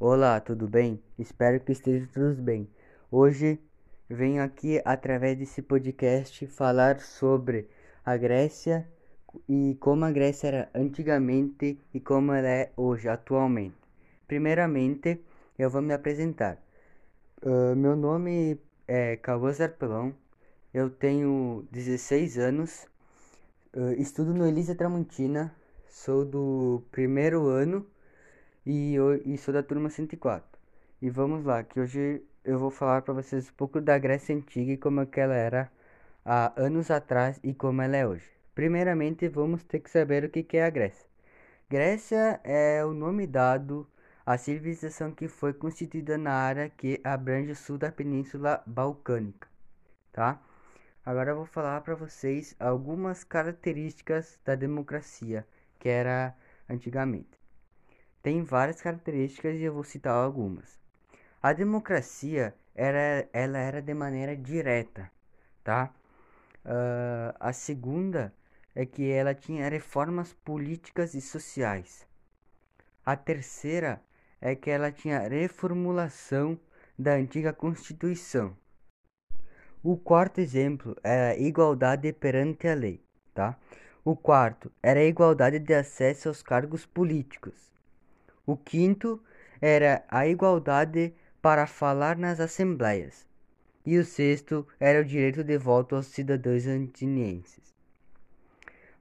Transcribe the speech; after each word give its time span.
Olá, 0.00 0.40
tudo 0.40 0.66
bem? 0.66 1.00
Espero 1.16 1.60
que 1.60 1.70
esteja 1.70 2.04
tudo 2.12 2.42
bem. 2.42 2.68
Hoje 3.12 3.60
venho 4.10 4.42
aqui 4.42 4.82
através 4.84 5.38
desse 5.38 5.62
podcast 5.62 6.48
falar 6.48 6.98
sobre 6.98 7.68
a 8.04 8.16
Grécia 8.16 8.88
e 9.48 9.76
como 9.78 10.04
a 10.04 10.10
Grécia 10.10 10.48
era 10.48 10.70
antigamente 10.74 11.78
e 11.94 12.00
como 12.00 12.32
ela 12.32 12.48
é 12.48 12.72
hoje, 12.76 13.08
atualmente. 13.08 13.76
Primeiramente, 14.26 15.24
eu 15.56 15.70
vou 15.70 15.80
me 15.80 15.94
apresentar. 15.94 16.60
Uh, 17.40 17.76
meu 17.76 17.94
nome 17.94 18.58
é 18.88 19.16
Cauã 19.16 19.52
Zarpelão, 19.52 20.12
eu 20.74 20.90
tenho 20.90 21.68
16 21.70 22.36
anos, 22.36 22.88
uh, 23.76 23.92
estudo 23.92 24.34
no 24.34 24.44
Elisa 24.44 24.74
Tramontina, 24.74 25.54
sou 25.88 26.24
do 26.24 26.82
primeiro 26.90 27.46
ano 27.46 27.86
e, 28.66 28.94
eu, 28.94 29.20
sou 29.38 29.52
da 29.52 29.62
turma 29.62 29.90
104. 29.90 30.58
E 31.02 31.10
vamos 31.10 31.44
lá, 31.44 31.62
que 31.62 31.80
hoje 31.80 32.22
eu 32.44 32.58
vou 32.58 32.70
falar 32.70 33.02
para 33.02 33.14
vocês 33.14 33.48
um 33.48 33.52
pouco 33.54 33.80
da 33.80 33.98
Grécia 33.98 34.34
Antiga 34.34 34.72
e 34.72 34.76
como 34.76 35.00
é 35.00 35.06
que 35.06 35.20
ela 35.20 35.34
era 35.34 35.70
há 36.24 36.52
anos 36.56 36.90
atrás 36.90 37.38
e 37.42 37.52
como 37.54 37.82
ela 37.82 37.96
é 37.96 38.06
hoje. 38.06 38.28
Primeiramente, 38.54 39.28
vamos 39.28 39.64
ter 39.64 39.80
que 39.80 39.90
saber 39.90 40.24
o 40.24 40.30
que 40.30 40.56
é 40.56 40.64
a 40.64 40.70
Grécia. 40.70 41.06
Grécia 41.68 42.40
é 42.44 42.84
o 42.84 42.92
nome 42.94 43.26
dado 43.26 43.86
à 44.24 44.38
civilização 44.38 45.12
que 45.12 45.28
foi 45.28 45.52
constituída 45.52 46.16
na 46.16 46.32
área 46.32 46.70
que 46.70 47.00
abrange 47.04 47.52
o 47.52 47.56
sul 47.56 47.78
da 47.78 47.92
Península 47.92 48.62
Balcânica, 48.66 49.48
tá? 50.12 50.40
Agora 51.04 51.32
eu 51.32 51.36
vou 51.36 51.46
falar 51.46 51.80
para 51.82 51.94
vocês 51.94 52.54
algumas 52.58 53.24
características 53.24 54.38
da 54.44 54.54
democracia 54.54 55.46
que 55.78 55.88
era 55.88 56.34
antigamente. 56.68 57.43
Tem 58.24 58.42
várias 58.42 58.80
características 58.80 59.56
e 59.56 59.64
eu 59.64 59.74
vou 59.74 59.84
citar 59.84 60.14
algumas. 60.14 60.80
A 61.42 61.52
democracia 61.52 62.54
era, 62.74 63.28
ela 63.34 63.58
era 63.58 63.82
de 63.82 63.92
maneira 63.92 64.34
direta, 64.34 65.10
tá? 65.62 65.92
Uh, 66.64 67.36
a 67.38 67.52
segunda 67.52 68.32
é 68.74 68.86
que 68.86 69.10
ela 69.10 69.34
tinha 69.34 69.68
reformas 69.68 70.32
políticas 70.32 71.12
e 71.12 71.20
sociais. 71.20 72.06
A 73.04 73.14
terceira 73.14 74.00
é 74.40 74.54
que 74.54 74.70
ela 74.70 74.90
tinha 74.90 75.28
reformulação 75.28 76.58
da 76.98 77.12
antiga 77.12 77.52
Constituição. 77.52 78.56
O 79.82 79.98
quarto 79.98 80.40
exemplo 80.40 80.96
era 81.04 81.32
a 81.32 81.38
igualdade 81.38 82.10
perante 82.14 82.66
a 82.68 82.74
lei, 82.74 83.04
tá? 83.34 83.58
O 84.02 84.16
quarto 84.16 84.72
era 84.82 85.00
a 85.00 85.04
igualdade 85.04 85.58
de 85.58 85.74
acesso 85.74 86.28
aos 86.28 86.42
cargos 86.42 86.86
políticos. 86.86 87.73
O 88.46 88.56
quinto 88.56 89.22
era 89.60 90.04
a 90.08 90.26
igualdade 90.26 91.14
para 91.40 91.66
falar 91.66 92.16
nas 92.16 92.40
assembleias. 92.40 93.26
E 93.86 93.96
o 93.98 94.04
sexto 94.04 94.66
era 94.78 95.00
o 95.00 95.04
direito 95.04 95.42
de 95.42 95.56
voto 95.56 95.96
aos 95.96 96.06
cidadãos 96.06 96.66
antinienses. 96.66 97.74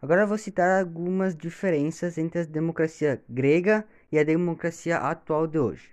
Agora 0.02 0.26
vou 0.26 0.38
citar 0.38 0.82
algumas 0.82 1.36
diferenças 1.36 2.18
entre 2.18 2.42
a 2.42 2.46
democracia 2.46 3.22
grega 3.30 3.86
e 4.12 4.20
a 4.20 4.24
democracia 4.24 4.98
atual 4.98 5.48
de 5.48 5.60
hoje. 5.60 5.92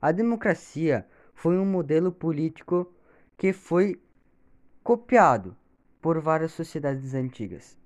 A 0.00 0.12
democracia 0.12 1.06
foi 1.34 1.58
um 1.58 1.66
modelo 1.66 2.12
político 2.12 2.92
que 3.36 3.52
foi 3.52 4.00
copiado 4.82 5.56
por 6.00 6.20
várias 6.20 6.52
sociedades 6.52 7.14
antigas 7.14 7.76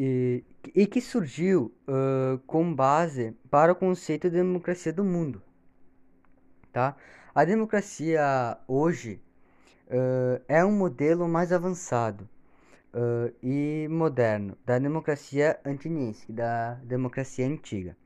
e, 0.00 0.86
que 0.86 1.00
surgiu 1.00 1.74
uh, 1.88 2.38
com 2.46 2.72
base 2.72 3.34
para 3.50 3.72
o 3.72 3.74
conceito 3.74 4.30
de 4.30 4.36
democracia 4.36 4.92
do 4.92 5.02
mundo. 5.02 5.42
Tá? 6.72 6.96
A 7.34 7.44
democracia 7.44 8.56
hoje 8.68 9.20
uh, 9.88 10.40
é 10.46 10.64
um 10.64 10.70
modelo 10.70 11.26
mais 11.26 11.52
avançado 11.52 12.28
uh, 12.94 13.34
e 13.42 13.88
moderno 13.90 14.56
da 14.64 14.78
democracia 14.78 15.58
antiniense, 15.64 16.30
da 16.30 16.74
democracia 16.84 17.48
antiga, 17.48 17.96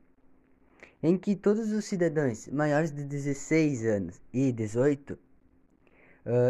em 1.01 1.15
que 1.15 1.35
todos 1.35 1.71
os 1.71 1.85
cidadãos 1.85 2.47
maiores 2.47 2.91
de 2.91 3.03
16 3.03 3.85
anos 3.85 4.21
e 4.33 4.51
18, 4.51 5.19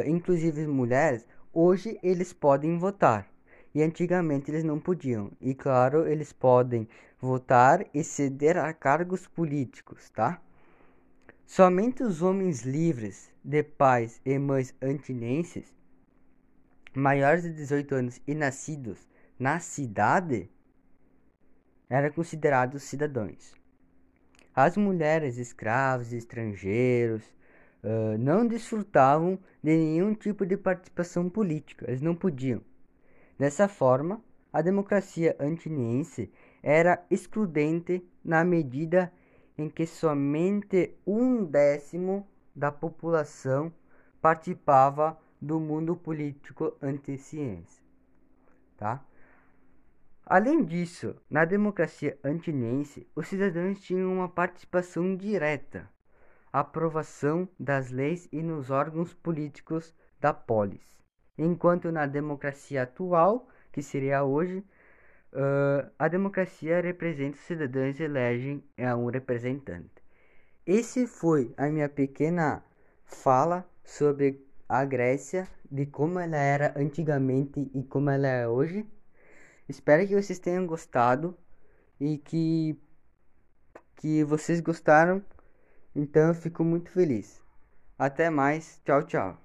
inclusive 0.05 0.67
mulheres, 0.67 1.25
hoje 1.51 1.97
eles 2.03 2.31
podem 2.31 2.77
votar 2.77 3.32
e 3.73 3.81
antigamente 3.81 4.51
eles 4.51 4.63
não 4.63 4.79
podiam. 4.79 5.31
E 5.41 5.53
claro, 5.53 6.07
eles 6.07 6.31
podem 6.31 6.87
votar 7.19 7.85
e 7.93 8.03
ceder 8.03 8.57
a 8.57 8.73
cargos 8.73 9.27
políticos, 9.27 10.09
tá? 10.09 10.41
Somente 11.45 12.03
os 12.03 12.21
homens 12.21 12.61
livres 12.63 13.31
de 13.43 13.63
pais 13.63 14.21
e 14.25 14.37
mães 14.37 14.73
antinenses, 14.81 15.73
maiores 16.93 17.43
de 17.43 17.53
18 17.53 17.95
anos 17.95 18.21
e 18.27 18.33
nascidos 18.33 19.07
na 19.37 19.59
cidade, 19.59 20.49
eram 21.89 22.11
considerados 22.11 22.83
cidadãos. 22.83 23.53
As 24.55 24.77
mulheres 24.77 25.37
escravos 25.37 26.13
e 26.13 26.17
estrangeiros 26.17 27.23
uh, 27.83 28.17
não 28.17 28.47
desfrutavam 28.47 29.37
de 29.61 29.75
nenhum 29.75 30.13
tipo 30.13 30.45
de 30.45 30.55
participação 30.57 31.29
política, 31.29 31.85
eles 31.87 32.01
não 32.01 32.15
podiam. 32.15 32.61
Dessa 33.43 33.67
forma, 33.67 34.23
a 34.53 34.61
democracia 34.61 35.35
antiniense 35.37 36.31
era 36.63 37.05
excludente 37.11 38.01
na 38.23 38.41
medida 38.41 39.11
em 39.57 39.69
que 39.69 39.85
somente 39.85 40.97
um 41.05 41.43
décimo 41.43 42.25
da 42.55 42.71
população 42.71 43.69
participava 44.21 45.19
do 45.41 45.59
mundo 45.59 45.93
político 45.93 46.73
anticiense. 46.81 47.83
Tá? 48.77 49.05
Além 50.25 50.63
disso, 50.63 51.13
na 51.29 51.43
democracia 51.43 52.17
antiniense, 52.23 53.05
os 53.13 53.27
cidadãos 53.27 53.81
tinham 53.81 54.13
uma 54.13 54.29
participação 54.29 55.17
direta, 55.17 55.89
aprovação 56.49 57.49
das 57.59 57.91
leis 57.91 58.25
e 58.31 58.41
nos 58.41 58.69
órgãos 58.69 59.13
políticos 59.13 59.93
da 60.17 60.33
polis 60.33 61.02
enquanto 61.37 61.91
na 61.91 62.05
democracia 62.05 62.83
atual, 62.83 63.47
que 63.71 63.81
seria 63.81 64.23
hoje, 64.23 64.59
uh, 65.33 65.89
a 65.97 66.07
democracia 66.07 66.81
representa 66.81 67.37
os 67.37 67.43
cidadãos 67.43 67.99
e 67.99 68.03
elegem 68.03 68.63
um 68.97 69.07
representante. 69.07 69.89
Esse 70.65 71.07
foi 71.07 71.53
a 71.57 71.67
minha 71.67 71.89
pequena 71.89 72.63
fala 73.05 73.67
sobre 73.83 74.45
a 74.67 74.85
Grécia, 74.85 75.47
de 75.69 75.85
como 75.85 76.19
ela 76.19 76.37
era 76.37 76.73
antigamente 76.77 77.69
e 77.73 77.83
como 77.83 78.09
ela 78.09 78.27
é 78.27 78.47
hoje. 78.47 78.85
Espero 79.67 80.07
que 80.07 80.15
vocês 80.15 80.39
tenham 80.39 80.65
gostado 80.65 81.37
e 81.99 82.17
que 82.17 82.79
que 83.97 84.23
vocês 84.23 84.59
gostaram. 84.59 85.23
Então 85.95 86.29
eu 86.29 86.33
fico 86.35 86.63
muito 86.63 86.91
feliz. 86.91 87.41
Até 87.97 88.29
mais. 88.29 88.81
Tchau, 88.83 89.03
tchau. 89.03 89.42